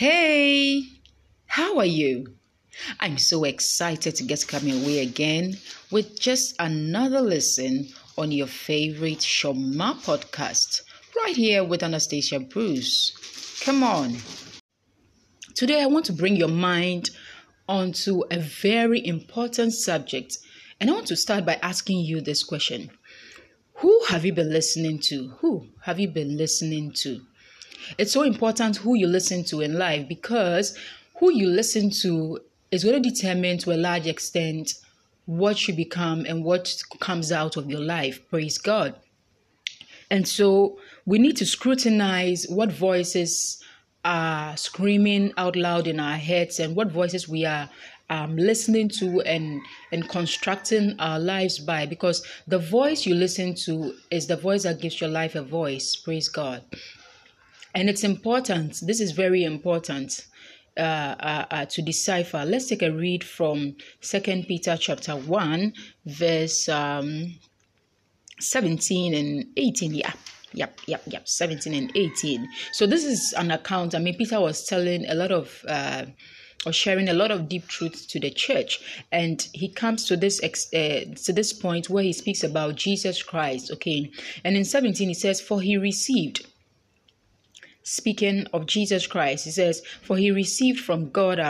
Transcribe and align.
Hey, 0.00 0.84
how 1.44 1.76
are 1.76 1.84
you? 1.84 2.34
I'm 3.00 3.18
so 3.18 3.44
excited 3.44 4.14
to 4.14 4.22
get 4.22 4.48
coming 4.48 4.82
away 4.82 5.00
again 5.00 5.58
with 5.90 6.18
just 6.18 6.54
another 6.58 7.20
listen 7.20 7.86
on 8.16 8.32
your 8.32 8.46
favorite 8.46 9.18
Shoma 9.18 10.02
podcast, 10.02 10.80
right 11.18 11.36
here 11.36 11.64
with 11.64 11.82
Anastasia 11.82 12.40
Bruce. 12.40 13.60
Come 13.62 13.82
on. 13.82 14.16
Today, 15.54 15.82
I 15.82 15.86
want 15.86 16.06
to 16.06 16.14
bring 16.14 16.34
your 16.34 16.48
mind 16.48 17.10
onto 17.68 18.22
a 18.30 18.38
very 18.38 19.06
important 19.06 19.74
subject, 19.74 20.38
and 20.80 20.88
I 20.88 20.94
want 20.94 21.08
to 21.08 21.16
start 21.16 21.44
by 21.44 21.58
asking 21.60 21.98
you 21.98 22.22
this 22.22 22.42
question 22.42 22.88
Who 23.74 24.02
have 24.08 24.24
you 24.24 24.32
been 24.32 24.50
listening 24.50 24.98
to? 25.10 25.28
Who 25.40 25.68
have 25.82 26.00
you 26.00 26.08
been 26.08 26.38
listening 26.38 26.92
to? 27.02 27.20
It's 27.98 28.12
so 28.12 28.22
important 28.22 28.76
who 28.76 28.96
you 28.96 29.06
listen 29.06 29.44
to 29.44 29.60
in 29.60 29.78
life 29.78 30.08
because 30.08 30.76
who 31.18 31.32
you 31.32 31.48
listen 31.48 31.90
to 32.02 32.40
is 32.70 32.84
going 32.84 33.02
to 33.02 33.10
determine 33.10 33.58
to 33.58 33.72
a 33.72 33.76
large 33.76 34.06
extent 34.06 34.74
what 35.26 35.68
you 35.68 35.74
become 35.74 36.24
and 36.24 36.44
what 36.44 36.82
comes 37.00 37.30
out 37.30 37.56
of 37.56 37.70
your 37.70 37.80
life. 37.80 38.20
Praise 38.30 38.58
God. 38.58 38.94
And 40.10 40.26
so 40.26 40.78
we 41.06 41.18
need 41.18 41.36
to 41.36 41.46
scrutinize 41.46 42.46
what 42.48 42.72
voices 42.72 43.62
are 44.04 44.56
screaming 44.56 45.32
out 45.36 45.56
loud 45.56 45.86
in 45.86 46.00
our 46.00 46.16
heads 46.16 46.58
and 46.58 46.74
what 46.74 46.90
voices 46.90 47.28
we 47.28 47.44
are 47.44 47.68
um, 48.08 48.36
listening 48.36 48.88
to 48.88 49.20
and 49.20 49.60
and 49.92 50.08
constructing 50.08 50.96
our 50.98 51.20
lives 51.20 51.58
by 51.58 51.86
because 51.86 52.26
the 52.48 52.58
voice 52.58 53.06
you 53.06 53.14
listen 53.14 53.54
to 53.54 53.94
is 54.10 54.26
the 54.26 54.36
voice 54.36 54.64
that 54.64 54.80
gives 54.80 55.00
your 55.00 55.10
life 55.10 55.36
a 55.36 55.42
voice 55.42 55.94
praise 55.94 56.28
god 56.28 56.64
and 57.74 57.88
it's 57.88 58.04
important 58.04 58.78
this 58.82 59.00
is 59.00 59.12
very 59.12 59.44
important 59.44 60.26
uh, 60.76 60.80
uh, 60.80 61.44
uh, 61.50 61.64
to 61.66 61.82
decipher. 61.82 62.44
Let's 62.46 62.68
take 62.68 62.82
a 62.82 62.92
read 62.92 63.24
from 63.24 63.76
second 64.00 64.46
peter 64.46 64.76
chapter 64.78 65.16
1 65.16 65.72
verse 66.06 66.68
um, 66.68 67.38
17 68.38 69.12
and 69.12 69.46
18 69.56 69.94
yeah 69.94 70.12
yep 70.52 70.78
yep 70.86 71.02
yep 71.06 71.28
17 71.28 71.74
and 71.74 71.92
18 71.94 72.48
so 72.72 72.86
this 72.86 73.04
is 73.04 73.34
an 73.34 73.50
account. 73.50 73.94
I 73.94 73.98
mean 73.98 74.16
peter 74.16 74.40
was 74.40 74.64
telling 74.64 75.06
a 75.06 75.14
lot 75.14 75.32
of 75.32 75.64
uh, 75.68 76.06
or 76.64 76.72
sharing 76.72 77.08
a 77.08 77.14
lot 77.14 77.30
of 77.30 77.48
deep 77.48 77.66
truths 77.68 78.06
to 78.06 78.20
the 78.20 78.30
church. 78.30 79.04
And 79.10 79.46
he 79.52 79.68
comes 79.68 80.04
to 80.06 80.16
this 80.16 80.42
ex- 80.42 80.72
uh, 80.72 81.04
to 81.24 81.32
this 81.32 81.52
point 81.52 81.90
where 81.90 82.04
he 82.04 82.12
speaks 82.12 82.44
about 82.44 82.76
jesus 82.76 83.22
christ 83.22 83.70
okay? 83.72 84.10
And 84.44 84.56
in 84.56 84.64
17 84.64 85.08
he 85.08 85.14
says 85.14 85.40
for 85.40 85.60
he 85.60 85.76
received 85.76 86.46
speaking 87.90 88.46
of 88.52 88.66
Jesus 88.66 89.06
Christ, 89.08 89.44
he 89.44 89.50
says, 89.50 89.82
For 90.02 90.16
he 90.16 90.30
received 90.30 90.78
from 90.80 91.10
God, 91.10 91.40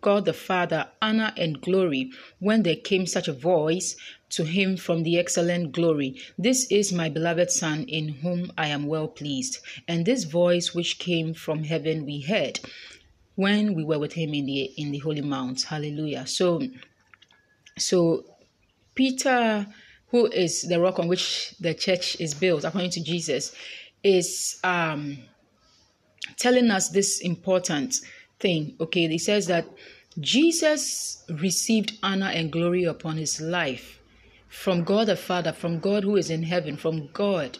God 0.00 0.24
the 0.24 0.32
Father 0.32 0.88
honor 1.02 1.32
and 1.36 1.60
glory 1.60 2.12
when 2.38 2.62
there 2.62 2.76
came 2.76 3.06
such 3.06 3.26
a 3.26 3.32
voice 3.32 3.96
to 4.30 4.44
him 4.44 4.76
from 4.76 5.02
the 5.02 5.18
excellent 5.18 5.72
glory. 5.72 6.20
This 6.38 6.70
is 6.70 6.92
my 6.92 7.08
beloved 7.08 7.50
Son, 7.50 7.84
in 7.88 8.08
whom 8.08 8.52
I 8.56 8.68
am 8.68 8.86
well 8.86 9.08
pleased. 9.08 9.58
And 9.88 10.06
this 10.06 10.22
voice 10.22 10.72
which 10.74 11.00
came 11.00 11.34
from 11.34 11.64
heaven 11.64 12.06
we 12.06 12.20
heard 12.20 12.60
when 13.34 13.74
we 13.74 13.82
were 13.82 13.98
with 13.98 14.12
him 14.12 14.32
in 14.32 14.46
the 14.46 14.62
in 14.76 14.92
the 14.92 14.98
holy 14.98 15.22
mount. 15.22 15.62
Hallelujah. 15.62 16.24
So 16.26 16.62
so 17.76 18.24
Peter, 18.94 19.66
who 20.08 20.26
is 20.26 20.62
the 20.62 20.80
rock 20.80 21.00
on 21.00 21.08
which 21.08 21.54
the 21.58 21.74
church 21.74 22.20
is 22.20 22.32
built, 22.34 22.62
according 22.62 22.90
to 22.90 23.02
Jesus, 23.02 23.52
is 24.04 24.60
um 24.62 25.18
telling 26.36 26.70
us 26.70 26.88
this 26.88 27.20
important 27.20 27.96
thing. 28.38 28.76
Okay, 28.80 29.08
he 29.08 29.18
says 29.18 29.46
that 29.46 29.66
Jesus 30.18 31.24
received 31.28 31.98
honor 32.02 32.30
and 32.32 32.50
glory 32.50 32.84
upon 32.84 33.16
his 33.16 33.40
life 33.40 34.00
from 34.48 34.82
God 34.82 35.06
the 35.06 35.16
Father, 35.16 35.52
from 35.52 35.78
God 35.78 36.02
who 36.02 36.16
is 36.16 36.28
in 36.28 36.42
heaven, 36.42 36.76
from 36.76 37.08
God. 37.12 37.58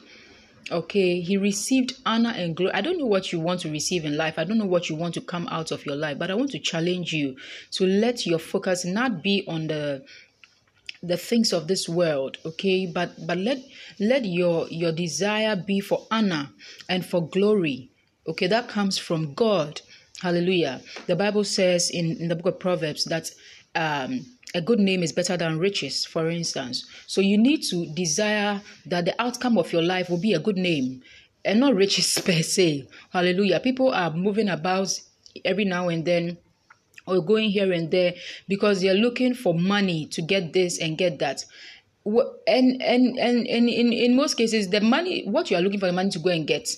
Okay, 0.70 1.20
he 1.20 1.36
received 1.36 1.94
honor 2.04 2.32
and 2.36 2.56
glory. 2.56 2.74
I 2.74 2.80
don't 2.80 2.98
know 2.98 3.06
what 3.06 3.32
you 3.32 3.40
want 3.40 3.60
to 3.60 3.70
receive 3.70 4.04
in 4.04 4.16
life. 4.16 4.38
I 4.38 4.44
don't 4.44 4.58
know 4.58 4.66
what 4.66 4.88
you 4.88 4.96
want 4.96 5.14
to 5.14 5.20
come 5.20 5.48
out 5.48 5.70
of 5.70 5.86
your 5.86 5.96
life, 5.96 6.18
but 6.18 6.30
I 6.30 6.34
want 6.34 6.50
to 6.50 6.58
challenge 6.58 7.12
you 7.12 7.36
to 7.72 7.86
let 7.86 8.26
your 8.26 8.38
focus 8.38 8.84
not 8.84 9.22
be 9.22 9.44
on 9.48 9.68
the 9.68 10.04
the 11.02 11.16
things 11.16 11.54
of 11.54 11.66
this 11.66 11.88
world 11.88 12.36
okay 12.44 12.84
but 12.84 13.10
but 13.26 13.38
let 13.38 13.58
let 13.98 14.22
your 14.26 14.68
your 14.68 14.92
desire 14.92 15.56
be 15.56 15.80
for 15.80 16.06
honor 16.10 16.50
and 16.90 17.06
for 17.06 17.26
glory 17.26 17.88
Okay, 18.30 18.46
that 18.46 18.68
comes 18.68 18.96
from 18.96 19.34
God. 19.34 19.80
Hallelujah. 20.22 20.80
The 21.08 21.16
Bible 21.16 21.42
says 21.42 21.90
in, 21.90 22.16
in 22.18 22.28
the 22.28 22.36
book 22.36 22.46
of 22.46 22.60
Proverbs 22.60 23.04
that 23.06 23.28
um, 23.74 24.24
a 24.54 24.60
good 24.60 24.78
name 24.78 25.02
is 25.02 25.10
better 25.10 25.36
than 25.36 25.58
riches, 25.58 26.04
for 26.04 26.30
instance. 26.30 26.86
So 27.08 27.20
you 27.20 27.36
need 27.36 27.62
to 27.70 27.86
desire 27.92 28.62
that 28.86 29.06
the 29.06 29.20
outcome 29.20 29.58
of 29.58 29.72
your 29.72 29.82
life 29.82 30.08
will 30.08 30.20
be 30.20 30.34
a 30.34 30.38
good 30.38 30.56
name 30.56 31.02
and 31.44 31.58
not 31.58 31.74
riches 31.74 32.20
per 32.24 32.40
se. 32.40 32.86
Hallelujah. 33.12 33.58
People 33.58 33.92
are 33.92 34.12
moving 34.12 34.48
about 34.48 34.96
every 35.44 35.64
now 35.64 35.88
and 35.88 36.04
then 36.04 36.38
or 37.08 37.20
going 37.20 37.50
here 37.50 37.72
and 37.72 37.90
there 37.90 38.14
because 38.46 38.80
they're 38.80 38.94
looking 38.94 39.34
for 39.34 39.54
money 39.54 40.06
to 40.06 40.22
get 40.22 40.52
this 40.52 40.80
and 40.80 40.96
get 40.96 41.18
that 41.18 41.44
and 42.46 42.80
and 42.82 43.18
and, 43.18 43.46
and 43.46 43.68
in, 43.68 43.92
in 43.92 44.16
most 44.16 44.34
cases 44.34 44.68
the 44.68 44.80
money 44.80 45.24
what 45.26 45.50
you 45.50 45.56
are 45.56 45.60
looking 45.60 45.80
for 45.80 45.86
the 45.86 45.92
money 45.92 46.10
to 46.10 46.18
go 46.18 46.30
and 46.30 46.46
get 46.46 46.68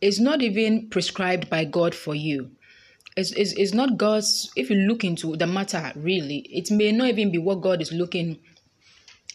is 0.00 0.20
not 0.20 0.42
even 0.42 0.88
prescribed 0.88 1.48
by 1.48 1.64
God 1.64 1.94
for 1.94 2.14
you. 2.14 2.50
It's, 3.16 3.32
it's, 3.32 3.52
it's 3.52 3.72
not 3.72 3.96
God's, 3.96 4.50
if 4.56 4.68
you 4.68 4.76
look 4.76 5.04
into 5.04 5.36
the 5.36 5.46
matter 5.46 5.92
really, 5.96 6.38
it 6.50 6.70
may 6.70 6.92
not 6.92 7.08
even 7.08 7.32
be 7.32 7.38
what 7.38 7.62
God 7.62 7.80
is 7.80 7.92
looking, 7.92 8.38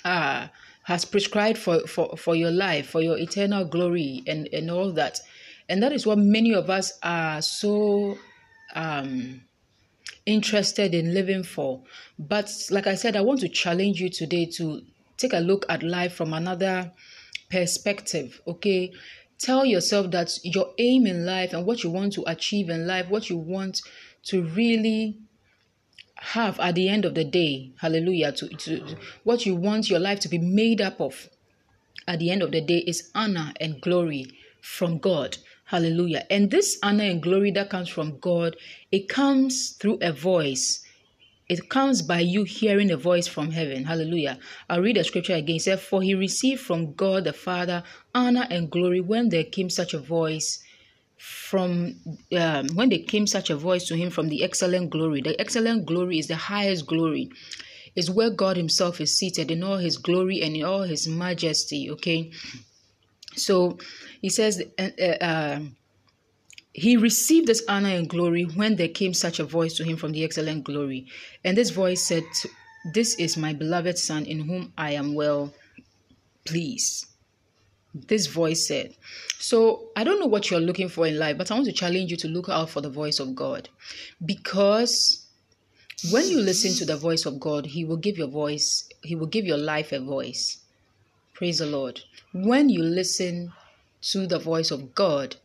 uh, 0.06 0.48
has 0.84 1.06
prescribed 1.06 1.58
for, 1.58 1.80
for, 1.88 2.16
for 2.16 2.36
your 2.36 2.52
life, 2.52 2.90
for 2.90 3.02
your 3.02 3.18
eternal 3.18 3.66
glory 3.66 4.24
and, 4.28 4.48
and 4.54 4.70
all 4.70 4.92
that. 4.92 5.20
And 5.68 5.82
that 5.82 5.94
is 5.94 6.06
what 6.06 6.18
many 6.18 6.54
of 6.54 6.70
us 6.70 7.00
are 7.02 7.42
so 7.42 8.18
um, 8.76 9.42
interested 10.26 10.94
in 10.94 11.14
living 11.14 11.44
for. 11.44 11.82
But 12.20 12.52
like 12.70 12.88
I 12.88 12.96
said, 12.96 13.16
I 13.16 13.22
want 13.22 13.40
to 13.42 13.50
challenge 13.50 14.00
you 14.00 14.10
today 14.10 14.46
to 14.58 14.82
take 15.18 15.34
a 15.34 15.40
look 15.40 15.66
at 15.70 15.82
life 15.82 16.14
from 16.14 16.34
another 16.34 16.92
perspective, 17.50 18.42
okay? 18.48 18.92
Tell 19.41 19.66
yourself 19.66 20.12
that 20.12 20.38
your 20.44 20.72
aim 20.78 21.07
in 21.07 21.25
life 21.25 21.52
and 21.52 21.66
what 21.66 21.84
you 21.84 21.90
want 21.90 22.13
to 22.13 22.24
achieve 22.28 22.69
in 22.69 22.85
life, 22.85 23.09
what 23.09 23.28
you 23.28 23.38
want 23.38 23.81
to 24.25 24.44
really 24.44 25.18
have 26.16 26.59
at 26.59 26.75
the 26.75 26.88
end 26.88 27.06
of 27.06 27.16
the 27.16 27.24
day, 27.24 27.72
hallelujah, 27.79 28.34
to, 28.34 28.47
to 28.50 28.96
what 29.24 29.47
you 29.47 29.56
want 29.56 29.90
your 29.90 30.00
life 30.00 30.19
to 30.19 30.29
be 30.29 30.38
made 30.38 30.79
up 30.79 31.02
of 31.02 31.28
at 32.07 32.19
the 32.19 32.29
end 32.29 32.44
of 32.44 32.52
the 32.52 32.62
day 32.62 32.84
is 32.85 33.09
honor 33.16 33.52
and 33.59 33.81
glory 33.81 34.28
from 34.62 35.00
God. 35.00 35.38
Hallelujah. 35.66 36.25
And 36.29 36.52
this 36.52 36.78
honor 36.84 37.06
and 37.06 37.23
glory 37.23 37.50
that 37.52 37.72
comes 37.72 37.90
from 37.90 38.19
God, 38.19 38.56
it 38.91 39.09
comes 39.09 39.72
through 39.72 39.97
a 40.02 40.12
voice 40.12 40.85
it 41.52 41.68
comes 41.68 42.02
by 42.02 42.22
you 42.22 42.46
hearing 42.46 42.92
a 42.92 42.96
voice 42.96 43.28
from 43.28 43.52
heaven. 43.52 43.84
Hallelujah. 43.84 44.40
I'll 44.70 44.80
read 44.80 44.96
the 44.96 45.04
scripture 45.04 45.36
again. 45.36 45.58
It 45.58 45.64
says, 45.64 45.82
For 45.82 46.02
he 46.02 46.16
received 46.16 46.62
from 46.62 46.94
God 46.94 47.26
the 47.26 47.34
Father 47.34 47.84
honor 48.16 48.48
and 48.50 48.72
glory 48.72 49.02
when 49.02 49.28
there 49.28 49.44
came 49.44 49.70
such 49.70 49.94
a 49.94 50.00
voice 50.00 50.64
from 51.18 51.98
um, 52.38 52.70
when 52.74 52.88
there 52.88 53.00
came 53.06 53.28
such 53.28 53.50
a 53.50 53.58
voice 53.58 53.84
to 53.88 53.98
him 53.98 54.10
from 54.12 54.30
the 54.30 54.46
excellent 54.46 54.92
glory. 54.92 55.20
The 55.22 55.38
excellent 55.42 55.86
glory 55.86 56.20
is 56.20 56.28
the 56.28 56.38
highest 56.38 56.88
glory. 56.88 57.30
Is 57.98 58.10
where 58.10 58.30
God 58.30 58.56
Himself 58.56 59.02
is 59.02 59.18
seated 59.18 59.52
in 59.52 59.62
all 59.62 59.76
His 59.78 59.97
glory 59.97 60.42
and 60.42 60.56
in 60.56 60.64
all 60.64 60.84
His 60.84 61.06
majesty. 61.09 61.92
Okay, 61.92 62.32
so 63.36 63.78
He 64.22 64.30
says, 64.30 64.64
uh, 64.80 65.06
uh, 65.22 65.59
he 66.73 66.96
received 66.96 67.47
this 67.47 67.64
honor 67.68 67.90
and 67.90 68.09
glory 68.09 68.44
when 68.44 68.76
there 68.76 68.88
came 68.88 69.14
such 69.14 69.40
a 69.40 69.44
voice 69.44 69.73
to 69.76 69.84
him 69.84 69.97
from 69.97 70.14
the 70.14 70.23
excellent 70.23 70.64
glory. 70.64 71.08
And 71.44 71.58
this 71.58 71.70
voice 71.70 72.02
said, 72.02 72.23
This 72.94 73.16
is 73.16 73.35
my 73.38 73.53
beloved 73.53 73.97
Son 73.97 74.26
in 74.26 74.41
whom 74.41 74.73
I 74.78 74.91
am 74.91 75.14
well 75.14 75.53
pleased. 76.46 77.08
This 77.94 78.28
voice 78.28 78.68
said. 78.68 78.96
So 79.38 79.90
I 79.97 80.06
don't 80.06 80.20
know 80.20 80.28
what 80.28 80.50
you're 80.50 80.62
looking 80.62 80.88
for 80.88 81.06
in 81.06 81.20
life, 81.20 81.38
but 81.38 81.52
I 81.52 81.56
want 81.56 81.66
to 81.66 81.73
challenge 81.73 82.09
you 82.09 82.18
to 82.18 82.29
look 82.29 82.47
out 82.47 82.70
for 82.70 82.79
the 82.79 82.90
voice 82.90 83.20
of 83.20 83.35
God. 83.35 83.68
Because 84.26 85.28
when 86.09 86.29
you 86.29 86.40
listen 86.40 86.73
to 86.76 86.85
the 86.85 86.96
voice 86.96 87.26
of 87.26 87.40
God, 87.40 87.66
He 87.66 87.84
will 87.84 87.97
give 87.97 88.18
your 88.18 88.29
voice, 88.29 88.88
He 89.03 89.16
will 89.16 89.28
give 89.28 89.46
your 89.46 89.58
life 89.58 89.91
a 89.91 90.00
voice. 90.00 90.58
Praise 91.34 91.59
the 91.59 91.66
Lord. 91.66 92.00
When 92.34 92.70
you 92.70 92.82
listen 92.82 93.52
to 94.03 94.26
the 94.26 94.40
voice 94.40 94.72
of 94.72 94.96
God, 94.96 95.35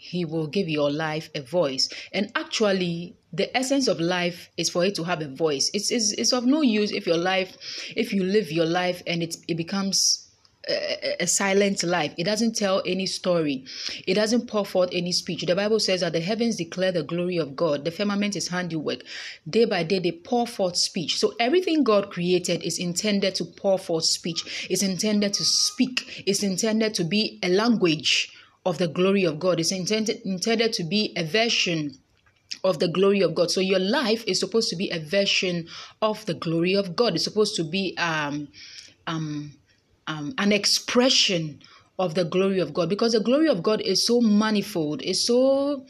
he 0.00 0.24
will 0.24 0.46
give 0.46 0.68
your 0.68 0.90
life 0.90 1.28
a 1.34 1.40
voice. 1.40 1.88
And 2.12 2.30
actually, 2.34 3.16
the 3.32 3.54
essence 3.56 3.88
of 3.88 4.00
life 4.00 4.48
is 4.56 4.70
for 4.70 4.84
it 4.84 4.94
to 4.94 5.04
have 5.04 5.20
a 5.20 5.28
voice. 5.28 5.70
It's, 5.74 5.90
it's, 5.90 6.12
it's 6.12 6.32
of 6.32 6.46
no 6.46 6.62
use 6.62 6.92
if 6.92 7.06
your 7.06 7.16
life, 7.16 7.56
if 7.96 8.12
you 8.12 8.22
live 8.22 8.50
your 8.50 8.64
life 8.64 9.02
and 9.06 9.22
it, 9.22 9.36
it 9.48 9.56
becomes 9.56 10.28
a, 10.68 11.22
a, 11.22 11.26
silent 11.26 11.82
life. 11.82 12.14
It 12.16 12.24
doesn't 12.24 12.56
tell 12.56 12.82
any 12.86 13.06
story. 13.06 13.64
It 14.06 14.14
doesn't 14.14 14.48
pour 14.48 14.64
forth 14.64 14.90
any 14.92 15.12
speech. 15.12 15.44
The 15.44 15.56
Bible 15.56 15.80
says 15.80 16.00
that 16.00 16.12
the 16.12 16.20
heavens 16.20 16.56
declare 16.56 16.92
the 16.92 17.02
glory 17.02 17.38
of 17.38 17.56
God. 17.56 17.84
The 17.84 17.90
firmament 17.90 18.36
is 18.36 18.48
handiwork. 18.48 19.02
Day 19.48 19.64
by 19.64 19.82
day, 19.82 19.98
they 19.98 20.12
pour 20.12 20.46
forth 20.46 20.76
speech. 20.76 21.18
So 21.18 21.34
everything 21.40 21.84
God 21.84 22.10
created 22.10 22.62
is 22.62 22.78
intended 22.78 23.34
to 23.36 23.44
pour 23.44 23.78
forth 23.78 24.04
speech. 24.04 24.66
It's 24.70 24.82
intended 24.82 25.34
to 25.34 25.44
speak. 25.44 26.22
It's 26.26 26.42
intended 26.42 26.94
to 26.94 27.04
be 27.04 27.38
a 27.42 27.48
language 27.48 28.32
of 28.68 28.76
the 28.76 28.86
glory 28.88 29.24
of 29.24 29.38
God. 29.38 29.58
It's 29.58 29.72
intended 29.72 30.20
intended 30.24 30.74
to 30.74 30.84
be 30.84 31.14
a 31.16 31.24
version 31.24 31.94
of 32.62 32.78
the 32.78 32.88
glory 32.88 33.22
of 33.22 33.34
God. 33.34 33.50
So 33.50 33.60
your 33.60 33.78
life 33.78 34.22
is 34.26 34.38
supposed 34.38 34.68
to 34.70 34.76
be 34.76 34.90
a 34.90 35.00
version 35.00 35.68
of 36.02 36.26
the 36.26 36.34
glory 36.34 36.74
of 36.74 36.94
God. 36.94 37.14
It's 37.14 37.24
supposed 37.24 37.56
to 37.56 37.64
be 37.64 37.96
um 37.96 38.48
um 39.06 39.54
um, 40.06 40.34
an 40.38 40.52
expression 40.52 41.60
of 41.98 42.14
the 42.14 42.24
glory 42.24 42.60
of 42.60 42.72
God 42.72 42.88
because 42.88 43.12
the 43.12 43.20
glory 43.20 43.48
of 43.48 43.62
God 43.62 43.80
is 43.80 44.06
so 44.06 44.20
manifold, 44.20 45.02
is 45.02 45.26
so 45.26 45.84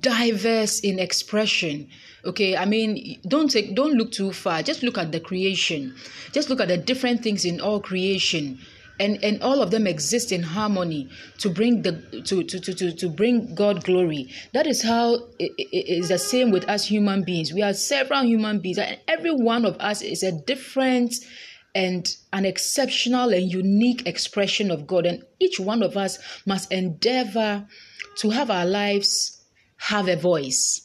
diverse 0.00 0.80
in 0.80 0.98
expression. 0.98 1.88
Okay, 2.24 2.56
I 2.56 2.64
mean, 2.64 3.20
don't 3.28 3.50
take, 3.50 3.74
don't 3.74 3.94
look 3.94 4.12
too 4.12 4.32
far. 4.32 4.62
Just 4.62 4.82
look 4.82 4.98
at 4.98 5.12
the 5.12 5.20
creation. 5.20 5.94
Just 6.32 6.50
look 6.50 6.60
at 6.60 6.68
the 6.68 6.76
different 6.76 7.22
things 7.22 7.44
in 7.44 7.60
all 7.60 7.80
creation. 7.80 8.58
And, 9.00 9.22
and 9.24 9.42
all 9.42 9.60
of 9.60 9.72
them 9.72 9.88
exist 9.88 10.30
in 10.30 10.42
harmony 10.42 11.08
to 11.38 11.50
bring 11.50 11.82
the 11.82 11.92
to, 12.26 12.44
to, 12.44 12.60
to, 12.60 12.74
to, 12.74 12.92
to 12.92 13.08
bring 13.08 13.54
God 13.54 13.82
glory. 13.82 14.30
That 14.52 14.68
is 14.68 14.82
how 14.82 15.14
it, 15.40 15.52
it 15.58 15.98
is 15.98 16.10
the 16.10 16.18
same 16.18 16.52
with 16.52 16.68
us 16.68 16.86
human 16.86 17.24
beings. 17.24 17.52
We 17.52 17.62
are 17.62 17.72
several 17.72 18.22
human 18.22 18.60
beings, 18.60 18.78
and 18.78 18.98
every 19.08 19.34
one 19.34 19.64
of 19.64 19.76
us 19.80 20.00
is 20.00 20.22
a 20.22 20.30
different 20.30 21.14
and 21.74 22.06
an 22.32 22.44
exceptional 22.44 23.34
and 23.34 23.52
unique 23.52 24.06
expression 24.06 24.70
of 24.70 24.86
God. 24.86 25.06
And 25.06 25.24
each 25.40 25.58
one 25.58 25.82
of 25.82 25.96
us 25.96 26.18
must 26.46 26.70
endeavor 26.70 27.66
to 28.18 28.30
have 28.30 28.50
our 28.50 28.64
lives 28.64 29.42
have 29.76 30.08
a 30.08 30.16
voice. 30.16 30.83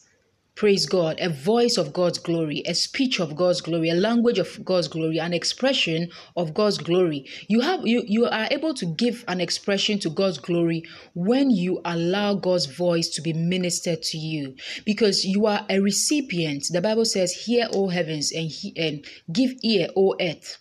Praise 0.59 0.85
God, 0.85 1.21
a 1.21 1.29
voice 1.29 1.77
of 1.77 1.93
God's 1.93 2.19
glory, 2.19 2.63
a 2.65 2.73
speech 2.73 3.21
of 3.21 3.33
God's 3.33 3.61
glory, 3.61 3.89
a 3.91 3.95
language 3.95 4.39
of 4.39 4.65
God's 4.65 4.89
glory, 4.89 5.17
an 5.17 5.33
expression 5.33 6.09
of 6.35 6.53
God's 6.53 6.77
glory. 6.77 7.25
You 7.47 7.61
have 7.61 7.87
you 7.87 8.03
you 8.05 8.25
are 8.25 8.49
able 8.51 8.73
to 8.73 8.85
give 8.85 9.23
an 9.29 9.39
expression 9.39 9.99
to 9.99 10.09
God's 10.09 10.37
glory 10.37 10.83
when 11.13 11.49
you 11.49 11.79
allow 11.85 12.33
God's 12.33 12.65
voice 12.65 13.07
to 13.11 13.21
be 13.21 13.31
ministered 13.31 14.03
to 14.03 14.17
you 14.17 14.57
because 14.83 15.23
you 15.23 15.45
are 15.45 15.65
a 15.69 15.79
recipient. 15.79 16.65
The 16.69 16.81
Bible 16.81 17.05
says, 17.05 17.31
"Hear, 17.31 17.69
O 17.71 17.87
heavens, 17.87 18.33
and, 18.33 18.51
he, 18.51 18.73
and 18.75 19.05
give 19.31 19.53
ear, 19.63 19.87
O 19.95 20.17
earth." 20.19 20.57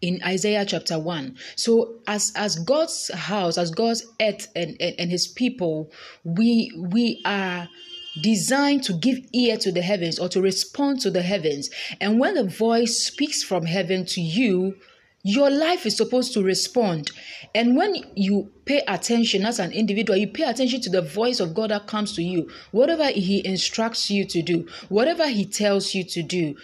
in 0.00 0.20
Isaiah 0.24 0.64
chapter 0.64 0.98
1. 0.98 1.36
So 1.56 2.00
as 2.06 2.32
as 2.36 2.56
God's 2.56 3.12
house, 3.12 3.58
as 3.58 3.72
God's 3.72 4.04
earth 4.20 4.46
and, 4.54 4.76
and, 4.80 4.94
and 4.98 5.10
his 5.10 5.26
people, 5.26 5.90
we 6.24 6.72
we 6.76 7.20
are 7.24 7.68
designed 8.20 8.84
to 8.84 8.92
give 8.92 9.18
ear 9.32 9.56
to 9.58 9.72
the 9.72 9.82
heavens 9.82 10.18
or 10.18 10.28
to 10.28 10.40
respond 10.40 11.00
to 11.00 11.10
the 11.10 11.22
heavens. 11.22 11.70
And 12.00 12.18
when 12.18 12.34
the 12.34 12.44
voice 12.44 12.98
speaks 13.04 13.42
from 13.42 13.66
heaven 13.66 14.04
to 14.06 14.20
you, 14.20 14.76
your 15.24 15.50
life 15.50 15.86
is 15.86 15.96
supposed 15.96 16.32
to 16.34 16.42
respond. 16.42 17.12
And 17.54 17.76
when 17.76 17.94
you 18.16 18.50
pay 18.64 18.82
attention 18.88 19.46
as 19.46 19.60
an 19.60 19.70
individual, 19.70 20.18
you 20.18 20.26
pay 20.26 20.42
attention 20.42 20.80
to 20.80 20.90
the 20.90 21.02
voice 21.02 21.38
of 21.38 21.54
God 21.54 21.70
that 21.70 21.86
comes 21.86 22.14
to 22.16 22.22
you. 22.22 22.50
Whatever 22.72 23.06
He 23.06 23.46
instructs 23.46 24.10
you 24.10 24.26
to 24.26 24.42
do, 24.42 24.66
whatever 24.88 25.28
He 25.28 25.44
tells 25.44 25.94
you 25.94 26.02
to 26.04 26.22
do, 26.22 26.56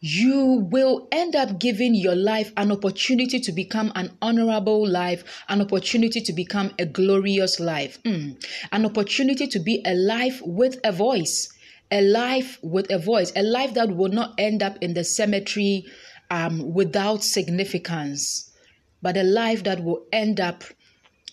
you 0.00 0.66
will 0.70 1.08
end 1.10 1.34
up 1.34 1.58
giving 1.58 1.94
your 1.94 2.14
life 2.14 2.52
an 2.56 2.70
opportunity 2.70 3.40
to 3.40 3.52
become 3.52 3.90
an 3.94 4.16
honorable 4.20 4.86
life, 4.86 5.24
an 5.48 5.60
opportunity 5.60 6.20
to 6.20 6.32
become 6.32 6.72
a 6.78 6.84
glorious 6.84 7.58
life, 7.58 8.02
mm. 8.02 8.36
an 8.72 8.84
opportunity 8.84 9.46
to 9.46 9.58
be 9.58 9.82
a 9.86 9.94
life 9.94 10.40
with 10.44 10.78
a 10.84 10.92
voice, 10.92 11.52
a 11.90 12.02
life 12.02 12.58
with 12.62 12.90
a 12.90 12.98
voice, 12.98 13.32
a 13.36 13.42
life 13.42 13.74
that 13.74 13.96
will 13.96 14.10
not 14.10 14.34
end 14.38 14.62
up 14.62 14.76
in 14.82 14.94
the 14.94 15.04
cemetery 15.04 15.86
um, 16.30 16.74
without 16.74 17.22
significance, 17.22 18.52
but 19.00 19.16
a 19.16 19.22
life 19.22 19.64
that 19.64 19.82
will 19.82 20.04
end 20.12 20.40
up 20.40 20.64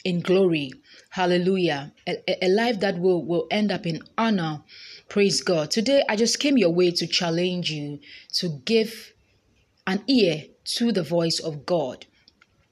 in 0.03 0.19
glory. 0.21 0.71
Hallelujah. 1.09 1.93
A, 2.07 2.45
a 2.45 2.49
life 2.49 2.79
that 2.79 2.99
will, 2.99 3.25
will 3.25 3.47
end 3.51 3.71
up 3.71 3.85
in 3.85 4.01
honor 4.17 4.63
Praise 5.09 5.41
God. 5.41 5.69
Today, 5.69 6.03
I 6.09 6.15
just 6.15 6.39
came 6.39 6.57
your 6.57 6.71
way 6.71 6.91
to 6.91 7.05
challenge 7.05 7.69
you 7.69 7.99
to 8.33 8.49
give 8.65 9.13
an 9.85 10.01
ear 10.07 10.45
to 10.65 10.91
the 10.91 11.03
voice 11.03 11.39
of 11.39 11.65
God. 11.65 12.05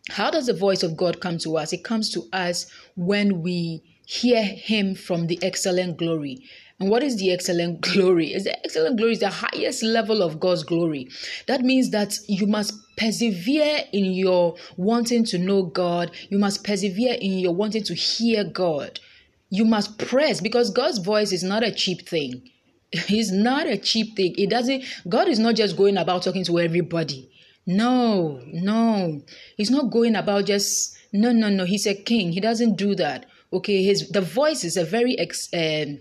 How 0.09 0.31
does 0.31 0.47
the 0.47 0.53
voice 0.53 0.81
of 0.81 0.97
God 0.97 1.21
come 1.21 1.37
to 1.39 1.57
us? 1.57 1.71
It 1.71 1.83
comes 1.83 2.09
to 2.11 2.27
us 2.33 2.65
when 2.95 3.41
we 3.41 3.83
hear 4.05 4.43
Him 4.43 4.95
from 4.95 5.27
the 5.27 5.39
excellent 5.43 5.97
glory. 5.97 6.43
And 6.79 6.89
what 6.89 7.03
is 7.03 7.17
the 7.17 7.31
excellent 7.31 7.81
glory? 7.93 8.33
Is 8.33 8.45
the 8.45 8.57
excellent 8.65 8.97
glory 8.97 9.13
is 9.13 9.19
the 9.19 9.29
highest 9.29 9.83
level 9.83 10.23
of 10.23 10.39
God's 10.39 10.63
glory. 10.63 11.09
That 11.47 11.61
means 11.61 11.91
that 11.91 12.17
you 12.27 12.47
must 12.47 12.73
persevere 12.97 13.83
in 13.93 14.05
your 14.05 14.55
wanting 14.77 15.25
to 15.25 15.37
know 15.37 15.63
God. 15.63 16.11
You 16.29 16.39
must 16.39 16.63
persevere 16.63 17.17
in 17.21 17.37
your 17.37 17.53
wanting 17.53 17.83
to 17.83 17.93
hear 17.93 18.43
God 18.43 18.99
you 19.51 19.65
must 19.65 19.99
press 19.99 20.41
because 20.41 20.71
God's 20.71 20.97
voice 20.97 21.31
is 21.31 21.43
not 21.43 21.63
a 21.63 21.71
cheap 21.71 22.07
thing. 22.07 22.49
It's 22.93 23.31
not 23.31 23.67
a 23.67 23.77
cheap 23.77 24.15
thing. 24.15 24.33
It 24.37 24.49
doesn't, 24.49 24.83
God 25.07 25.27
is 25.27 25.39
not 25.39 25.55
just 25.55 25.77
going 25.77 25.97
about 25.97 26.23
talking 26.23 26.45
to 26.45 26.59
everybody. 26.59 27.29
No, 27.67 28.41
no. 28.47 29.21
He's 29.57 29.69
not 29.69 29.91
going 29.91 30.15
about 30.15 30.45
just, 30.45 30.97
no, 31.13 31.31
no, 31.31 31.49
no. 31.49 31.65
He's 31.65 31.85
a 31.85 31.93
king. 31.93 32.31
He 32.31 32.39
doesn't 32.39 32.77
do 32.77 32.95
that. 32.95 33.27
Okay. 33.53 33.83
His, 33.83 34.09
the 34.09 34.21
voice 34.21 34.63
is 34.63 34.77
a 34.77 34.85
very 34.85 35.19
ex, 35.19 35.49
um, 35.53 35.99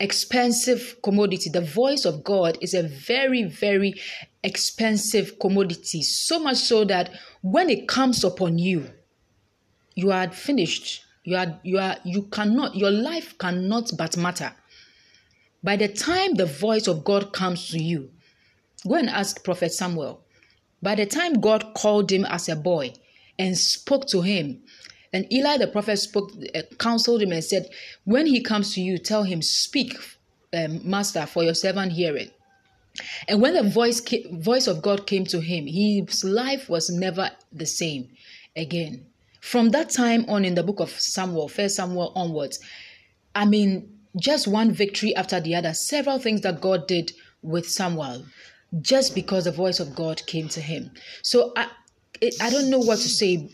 expensive 0.00 0.96
commodity. 1.02 1.50
The 1.50 1.60
voice 1.60 2.04
of 2.04 2.24
God 2.24 2.58
is 2.60 2.74
a 2.74 2.82
very, 2.82 3.42
very 3.42 3.94
expensive 4.42 5.38
commodity. 5.40 6.02
So 6.02 6.38
much 6.38 6.58
so 6.58 6.84
that 6.84 7.10
when 7.42 7.70
it 7.70 7.88
comes 7.88 8.24
upon 8.24 8.58
you, 8.58 8.90
you 9.94 10.10
are 10.10 10.30
finished 10.30 11.03
you 11.24 11.36
are 11.36 11.58
you 11.62 11.78
are 11.78 11.96
you 12.04 12.22
cannot 12.24 12.76
your 12.76 12.90
life 12.90 13.36
cannot 13.38 13.90
but 13.96 14.16
matter. 14.16 14.52
By 15.62 15.76
the 15.76 15.88
time 15.88 16.34
the 16.34 16.46
voice 16.46 16.86
of 16.86 17.04
God 17.04 17.32
comes 17.32 17.68
to 17.70 17.82
you, 17.82 18.10
go 18.86 18.94
and 18.94 19.08
ask 19.08 19.42
Prophet 19.42 19.72
Samuel. 19.72 20.22
By 20.82 20.94
the 20.94 21.06
time 21.06 21.40
God 21.40 21.72
called 21.74 22.12
him 22.12 22.26
as 22.26 22.48
a 22.50 22.56
boy 22.56 22.92
and 23.38 23.56
spoke 23.56 24.06
to 24.08 24.20
him, 24.20 24.62
and 25.14 25.32
Eli 25.32 25.56
the 25.56 25.68
prophet 25.68 25.96
spoke, 25.96 26.32
uh, 26.54 26.62
counseled 26.78 27.22
him 27.22 27.32
and 27.32 27.42
said, 27.42 27.70
When 28.04 28.26
he 28.26 28.42
comes 28.42 28.74
to 28.74 28.82
you, 28.82 28.98
tell 28.98 29.22
him, 29.22 29.40
Speak, 29.40 29.96
um, 30.52 30.80
Master, 30.88 31.24
for 31.24 31.42
your 31.42 31.54
servant 31.54 31.92
heareth. 31.92 32.32
And 33.28 33.40
when 33.40 33.54
the 33.54 33.62
voice 33.62 34.02
voice 34.30 34.66
of 34.66 34.82
God 34.82 35.06
came 35.06 35.24
to 35.26 35.40
him, 35.40 35.66
his 35.66 36.24
life 36.24 36.68
was 36.68 36.90
never 36.90 37.30
the 37.52 37.66
same 37.66 38.10
again. 38.54 39.06
From 39.44 39.68
that 39.72 39.90
time 39.90 40.24
on 40.26 40.42
in 40.46 40.54
the 40.54 40.62
book 40.62 40.80
of 40.80 40.88
Samuel, 40.88 41.48
First 41.48 41.76
Samuel 41.76 42.14
onwards, 42.16 42.58
I 43.34 43.44
mean, 43.44 43.98
just 44.16 44.48
one 44.48 44.72
victory 44.72 45.14
after 45.14 45.38
the 45.38 45.54
other, 45.54 45.74
several 45.74 46.18
things 46.18 46.40
that 46.40 46.62
God 46.62 46.86
did 46.86 47.12
with 47.42 47.68
Samuel, 47.68 48.24
just 48.80 49.14
because 49.14 49.44
the 49.44 49.52
voice 49.52 49.80
of 49.80 49.94
God 49.94 50.24
came 50.26 50.48
to 50.48 50.62
him. 50.62 50.90
So 51.20 51.52
I, 51.58 51.68
I 52.40 52.48
don't 52.48 52.70
know 52.70 52.78
what 52.78 53.00
to 53.00 53.08
say, 53.08 53.50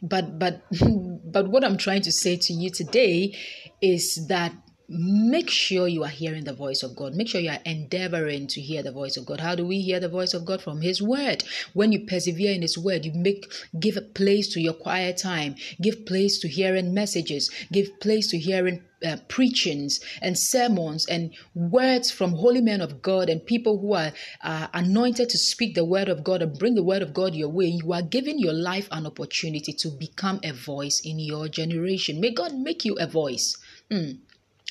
but 0.00 0.38
but 0.38 0.62
but 1.30 1.48
what 1.48 1.62
I'm 1.62 1.76
trying 1.76 2.00
to 2.02 2.10
say 2.10 2.38
to 2.38 2.54
you 2.54 2.70
today 2.70 3.36
is 3.82 4.26
that 4.28 4.50
make 4.88 5.48
sure 5.48 5.88
you 5.88 6.04
are 6.04 6.10
hearing 6.10 6.44
the 6.44 6.52
voice 6.52 6.82
of 6.82 6.94
God. 6.94 7.14
Make 7.14 7.28
sure 7.28 7.40
you 7.40 7.50
are 7.50 7.62
endeavoring 7.64 8.46
to 8.48 8.60
hear 8.60 8.82
the 8.82 8.92
voice 8.92 9.16
of 9.16 9.24
God. 9.24 9.40
How 9.40 9.54
do 9.54 9.66
we 9.66 9.80
hear 9.80 9.98
the 9.98 10.08
voice 10.08 10.34
of 10.34 10.44
God? 10.44 10.60
From 10.60 10.82
His 10.82 11.00
Word. 11.00 11.44
When 11.72 11.92
you 11.92 12.06
persevere 12.06 12.52
in 12.52 12.62
His 12.62 12.76
Word, 12.76 13.04
you 13.04 13.12
make 13.14 13.50
give 13.78 13.96
a 13.96 14.02
place 14.02 14.48
to 14.54 14.60
your 14.60 14.74
quiet 14.74 15.16
time, 15.16 15.56
give 15.80 16.04
place 16.04 16.38
to 16.40 16.48
hearing 16.48 16.92
messages, 16.92 17.50
give 17.72 17.98
place 18.00 18.28
to 18.28 18.38
hearing 18.38 18.82
uh, 19.04 19.16
preachings 19.28 20.00
and 20.22 20.38
sermons 20.38 21.06
and 21.06 21.34
words 21.54 22.10
from 22.10 22.32
holy 22.32 22.60
men 22.60 22.80
of 22.80 23.02
God 23.02 23.28
and 23.28 23.44
people 23.44 23.78
who 23.78 23.94
are 23.94 24.12
uh, 24.42 24.68
anointed 24.72 25.28
to 25.30 25.38
speak 25.38 25.74
the 25.74 25.84
word 25.84 26.08
of 26.08 26.24
God 26.24 26.42
and 26.42 26.58
bring 26.58 26.74
the 26.74 26.82
word 26.82 27.02
of 27.02 27.12
God 27.12 27.34
your 27.34 27.50
way, 27.50 27.66
you 27.66 27.92
are 27.92 28.02
giving 28.02 28.38
your 28.38 28.54
life 28.54 28.88
an 28.90 29.06
opportunity 29.06 29.72
to 29.74 29.88
become 29.90 30.40
a 30.42 30.52
voice 30.52 31.00
in 31.04 31.18
your 31.18 31.48
generation. 31.48 32.20
May 32.20 32.30
God 32.32 32.54
make 32.54 32.84
you 32.84 32.96
a 32.98 33.06
voice. 33.06 33.56
Mm. 33.90 34.18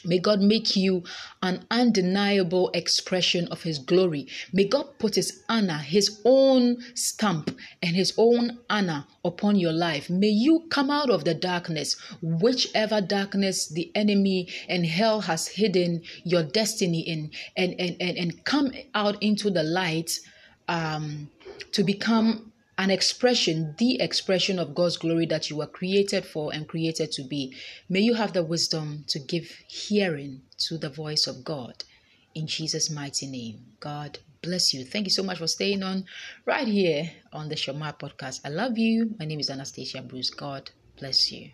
May 0.05 0.19
God 0.19 0.41
make 0.41 0.75
you 0.75 1.03
an 1.41 1.65
undeniable 1.71 2.69
expression 2.73 3.47
of 3.49 3.63
His 3.63 3.79
glory. 3.79 4.27
May 4.51 4.65
God 4.65 4.99
put 4.99 5.15
His 5.15 5.43
honor, 5.49 5.77
His 5.77 6.21
own 6.25 6.77
stamp, 6.95 7.57
and 7.81 7.95
His 7.95 8.13
own 8.17 8.59
honor 8.69 9.05
upon 9.25 9.55
your 9.55 9.73
life. 9.73 10.09
May 10.09 10.29
you 10.29 10.67
come 10.69 10.89
out 10.89 11.09
of 11.09 11.25
the 11.25 11.33
darkness, 11.33 11.95
whichever 12.21 13.01
darkness 13.01 13.67
the 13.67 13.91
enemy 13.95 14.49
and 14.69 14.85
hell 14.85 15.21
has 15.21 15.47
hidden 15.47 16.01
your 16.23 16.43
destiny 16.43 17.01
in, 17.01 17.31
and, 17.57 17.75
and, 17.79 17.97
and, 17.99 18.17
and 18.17 18.43
come 18.45 18.71
out 18.93 19.21
into 19.21 19.49
the 19.49 19.63
light 19.63 20.19
um, 20.67 21.29
to 21.71 21.83
become 21.83 22.52
an 22.83 22.91
expression, 22.91 23.73
the 23.77 24.01
expression 24.01 24.59
of 24.59 24.75
God's 24.75 24.97
glory 24.97 25.25
that 25.27 25.49
you 25.49 25.55
were 25.55 25.67
created 25.67 26.25
for 26.25 26.53
and 26.53 26.67
created 26.67 27.13
to 27.13 27.23
be. 27.23 27.55
May 27.87 28.01
you 28.01 28.13
have 28.15 28.33
the 28.33 28.43
wisdom 28.43 29.05
to 29.07 29.19
give 29.19 29.45
hearing 29.69 30.41
to 30.67 30.77
the 30.77 30.89
voice 30.89 31.25
of 31.25 31.45
God. 31.45 31.85
In 32.35 32.45
Jesus' 32.45 32.89
mighty 32.89 33.25
name, 33.25 33.63
God 33.79 34.19
bless 34.41 34.73
you. 34.73 34.83
Thank 34.83 35.05
you 35.05 35.11
so 35.11 35.23
much 35.23 35.37
for 35.37 35.47
staying 35.47 35.81
on 35.81 36.03
right 36.45 36.67
here 36.67 37.09
on 37.31 37.47
the 37.47 37.55
Shoma 37.55 37.97
podcast. 37.97 38.41
I 38.43 38.49
love 38.49 38.77
you. 38.77 39.15
My 39.17 39.23
name 39.23 39.39
is 39.39 39.49
Anastasia 39.49 40.01
Bruce. 40.01 40.29
God 40.29 40.71
bless 40.99 41.31
you. 41.31 41.51